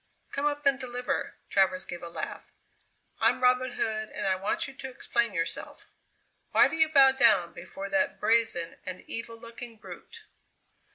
[0.31, 2.51] "Come up and deliver!" Travers gave a laugh.
[3.19, 5.87] "I'm Robin Hood and I want you to explain yourself.
[6.53, 10.23] Why do you bow down before that brazen and evil looking brute?"